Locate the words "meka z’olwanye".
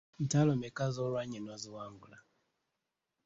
0.61-1.39